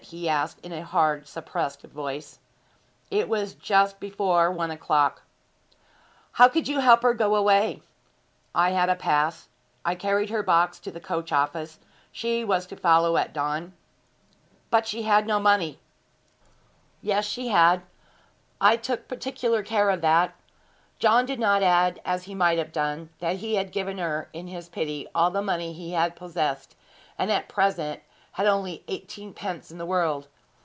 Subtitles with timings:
[0.03, 2.39] he asked in a hard, suppressed voice.
[3.11, 5.21] 'It was just before one o'clock.'
[6.33, 7.81] 'How could you help her to go away?'
[8.55, 9.47] 'I had a pass.
[9.85, 11.79] I carried her box to the coach office.
[12.11, 13.73] She was to follow at dawn.'
[14.71, 15.79] 'But she had no money.'
[17.01, 17.81] 'Yes, she had;
[18.59, 20.35] I took particular care of that.'
[20.99, 24.47] John did not add, as he might have done, that he had given her, in
[24.47, 26.75] his pity, all the money he possessed,
[27.19, 28.01] and at present
[28.35, 30.25] had only eighteen pence in the world.